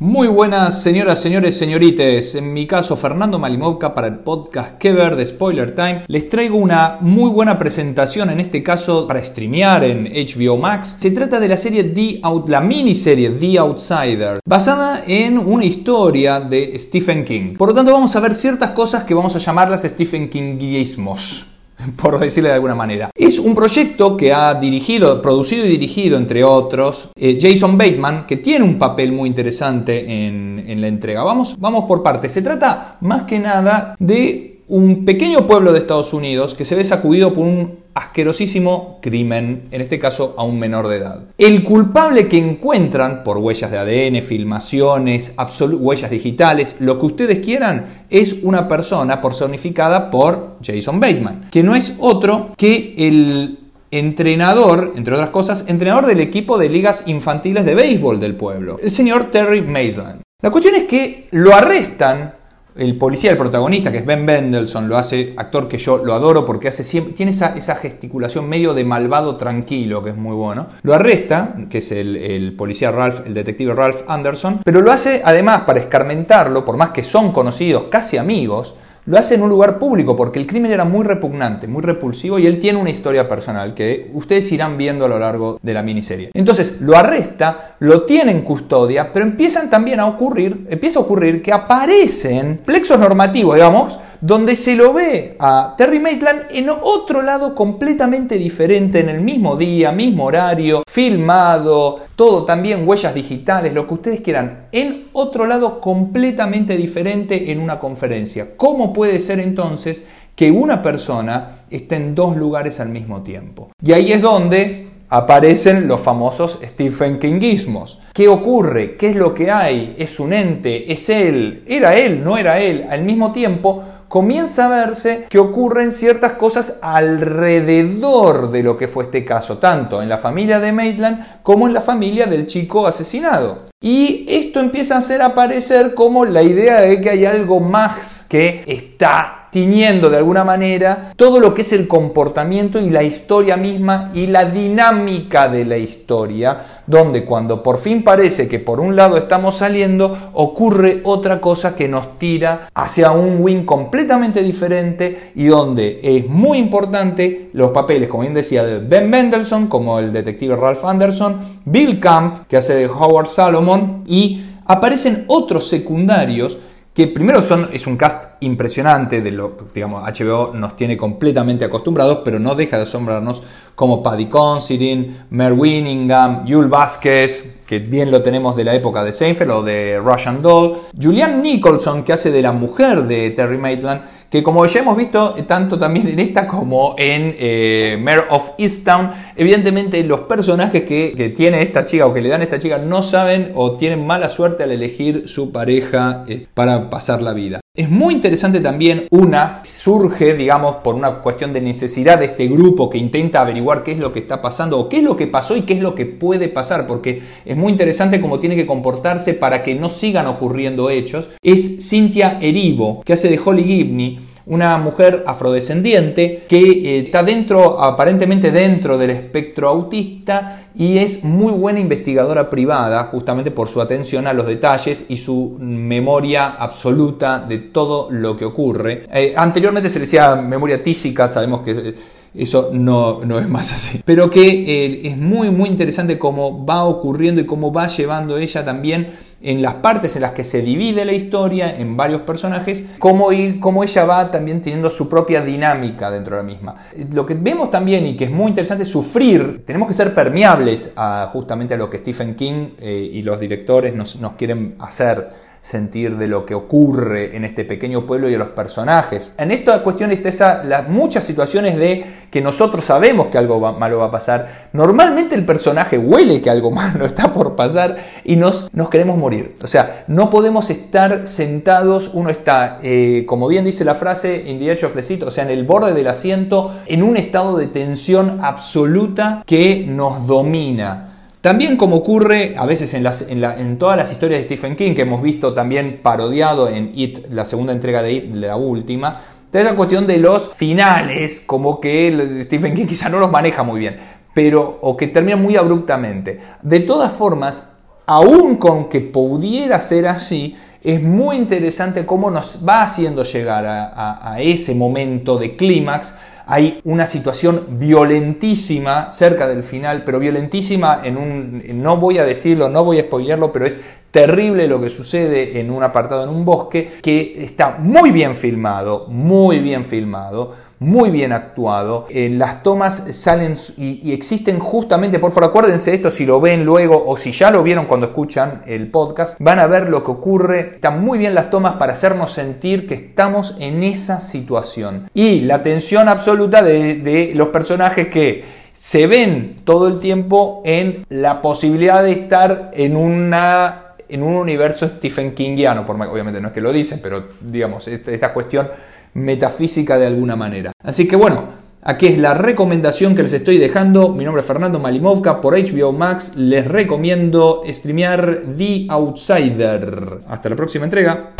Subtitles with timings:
[0.00, 2.36] Muy buenas señoras, señores, señorites.
[2.36, 6.04] En mi caso, Fernando Malimovka para el podcast Que ver de Spoiler Time.
[6.06, 10.98] Les traigo una muy buena presentación, en este caso para streamear en HBO Max.
[11.00, 16.38] Se trata de la serie The Out, la miniserie The Outsider, basada en una historia
[16.38, 17.56] de Stephen King.
[17.56, 21.57] Por lo tanto, vamos a ver ciertas cosas que vamos a llamarlas Stephen Kingismos
[22.00, 23.10] por decirle de alguna manera.
[23.14, 28.38] Es un proyecto que ha dirigido, producido y dirigido, entre otros, eh, Jason Bateman, que
[28.38, 31.22] tiene un papel muy interesante en, en la entrega.
[31.22, 32.32] Vamos, vamos por partes.
[32.32, 36.84] Se trata más que nada de un pequeño pueblo de Estados Unidos que se ve
[36.84, 41.24] sacudido por un asquerosísimo crimen, en este caso a un menor de edad.
[41.36, 48.04] El culpable que encuentran por huellas de ADN, filmaciones, huellas digitales, lo que ustedes quieran,
[48.10, 53.58] es una persona personificada por Jason Bateman, que no es otro que el
[53.90, 58.90] entrenador, entre otras cosas, entrenador del equipo de ligas infantiles de béisbol del pueblo, el
[58.90, 60.20] señor Terry Maitland.
[60.40, 62.37] La cuestión es que lo arrestan
[62.78, 66.44] el policía, el protagonista, que es Ben Mendelssohn, lo hace, actor que yo lo adoro
[66.44, 70.68] porque hace siempre, tiene esa, gesticulación medio de malvado tranquilo, que es muy bueno.
[70.82, 75.22] Lo arresta, que es el, el, policía Ralph, el detective Ralph Anderson, pero lo hace
[75.24, 78.74] además para escarmentarlo, por más que son conocidos, casi amigos,
[79.08, 82.46] lo hace en un lugar público porque el crimen era muy repugnante, muy repulsivo y
[82.46, 86.30] él tiene una historia personal que ustedes irán viendo a lo largo de la miniserie.
[86.34, 91.40] Entonces lo arresta, lo tiene en custodia, pero empiezan también a ocurrir, empieza a ocurrir
[91.40, 97.54] que aparecen plexos normativos, digamos, donde se lo ve a Terry Maitland en otro lado
[97.54, 103.94] completamente diferente, en el mismo día, mismo horario, filmado, todo también huellas digitales, lo que
[103.94, 108.56] ustedes quieran, en otro lado completamente diferente en una conferencia.
[108.56, 113.70] ¿Cómo puede ser entonces que una persona esté en dos lugares al mismo tiempo?
[113.82, 118.00] Y ahí es donde aparecen los famosos Stephen Kingismos.
[118.12, 118.96] ¿Qué ocurre?
[118.96, 119.94] ¿Qué es lo que hay?
[119.98, 120.92] ¿Es un ente?
[120.92, 121.64] ¿Es él?
[121.66, 122.22] ¿Era él?
[122.22, 122.86] ¿No era él?
[122.90, 129.04] Al mismo tiempo, comienza a verse que ocurren ciertas cosas alrededor de lo que fue
[129.04, 133.68] este caso, tanto en la familia de Maitland como en la familia del chico asesinado.
[133.80, 138.64] Y esto empieza a hacer aparecer como la idea de que hay algo más que
[138.66, 144.10] está tiñendo de alguna manera todo lo que es el comportamiento y la historia misma
[144.14, 149.16] y la dinámica de la historia, donde cuando por fin parece que por un lado
[149.16, 156.00] estamos saliendo, ocurre otra cosa que nos tira hacia un win completamente diferente y donde
[156.02, 160.84] es muy importante los papeles, como bien decía, de Ben Mendelssohn, como el detective Ralph
[160.84, 166.58] Anderson, Bill Camp, que hace de Howard Salomon, y aparecen otros secundarios
[166.98, 172.22] que primero son, es un cast impresionante, de lo digamos, HBO nos tiene completamente acostumbrados,
[172.24, 173.40] pero no deja de asombrarnos
[173.76, 179.12] como Paddy Considine, Mer Winningham, Yul Vázquez, que bien lo tenemos de la época de
[179.12, 184.00] Seinfeld o de Russian Doll, Julianne Nicholson, que hace de la mujer de Terry Maitland,
[184.30, 189.12] que como ya hemos visto tanto también en esta como en eh, Mayor of Easttown,
[189.36, 193.02] evidentemente los personajes que, tiene esta chica o que le dan a esta chica no
[193.02, 197.60] saben o tienen mala suerte al elegir su pareja eh, para pasar la vida.
[197.78, 202.90] Es muy interesante también una, surge, digamos, por una cuestión de necesidad de este grupo
[202.90, 205.56] que intenta averiguar qué es lo que está pasando o qué es lo que pasó
[205.56, 209.32] y qué es lo que puede pasar, porque es muy interesante cómo tiene que comportarse
[209.32, 211.28] para que no sigan ocurriendo hechos.
[211.40, 214.18] Es Cynthia Erivo, que hace de Holly Gibney,
[214.48, 221.52] una mujer afrodescendiente que eh, está dentro, aparentemente dentro del espectro autista y es muy
[221.52, 227.58] buena investigadora privada justamente por su atención a los detalles y su memoria absoluta de
[227.58, 229.06] todo lo que ocurre.
[229.12, 231.94] Eh, anteriormente se le decía memoria tísica, sabemos que eh,
[232.34, 234.00] eso no, no, es más así.
[234.04, 239.08] Pero que es muy, muy interesante cómo va ocurriendo y cómo va llevando ella también
[239.40, 243.60] en las partes en las que se divide la historia en varios personajes, cómo, ir,
[243.60, 246.74] cómo ella va también teniendo su propia dinámica dentro de la misma.
[247.12, 250.92] Lo que vemos también y que es muy interesante es sufrir, tenemos que ser permeables
[250.96, 255.47] a, justamente a lo que Stephen King eh, y los directores nos, nos quieren hacer
[255.62, 259.34] sentir de lo que ocurre en este pequeño pueblo y de los personajes.
[259.38, 264.06] En esta cuestión está las muchas situaciones de que nosotros sabemos que algo malo va
[264.06, 264.68] a pasar.
[264.72, 269.56] Normalmente el personaje huele que algo malo está por pasar y nos, nos queremos morir.
[269.62, 274.58] O sea, no podemos estar sentados, uno está, eh, como bien dice la frase, in
[274.58, 278.40] the of the o sea, en el borde del asiento, en un estado de tensión
[278.42, 281.07] absoluta que nos domina.
[281.48, 285.54] También como ocurre a veces en, todas las historias de Stephen King, que hemos visto
[285.54, 290.18] también parodiado en It, la segunda entrega de It, la última, Entonces la cuestión de
[290.18, 293.96] los finales, como que Stephen King quizá no los maneja muy bien,
[294.34, 296.38] pero o que terminan muy abruptamente.
[296.60, 297.70] De todas formas,
[298.04, 304.36] aún con que pudiera ser así, es muy interesante cómo nos va haciendo llegar a,
[304.38, 306.14] ese momento de clímax.
[306.50, 311.62] Hay una situación violentísima cerca del final, pero violentísima en un...
[311.82, 313.78] No voy a decirlo, no voy a spoilearlo, pero es
[314.10, 319.06] terrible lo que sucede en un apartado en un bosque que está muy bien filmado,
[319.08, 322.06] muy bien filmado muy bien actuado.
[322.10, 327.02] Eh, las tomas salen y, existen justamente, por favor, acuérdense esto si lo ven luego
[327.06, 330.60] o si ya lo vieron cuando escuchan el podcast, van a ver lo que ocurre.
[330.76, 335.08] Están muy bien las tomas para hacernos sentir que estamos en esa situación.
[335.14, 338.44] Y la tensión absoluta de, los personajes que
[338.74, 344.88] se ven todo el tiempo en la posibilidad de estar en una en un universo
[344.88, 348.66] Stephen Kingiano, por, obviamente no es que lo dicen, pero digamos, esta cuestión
[349.14, 350.72] metafísica de alguna manera.
[350.82, 351.44] Así que bueno,
[351.82, 354.10] aquí es la recomendación que les estoy dejando.
[354.10, 356.32] Mi nombre es Fernando Malimovka por HBO Max.
[356.36, 360.20] Les recomiendo streamear The Outsider.
[360.28, 361.34] Hasta la próxima entrega.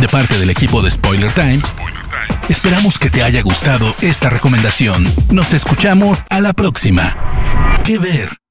[0.00, 1.72] De parte del equipo de Spoiler Times,
[2.48, 5.06] esperamos que te haya gustado esta recomendación.
[5.30, 7.16] Nos escuchamos a la próxima.
[7.84, 8.47] ¿Qué ver?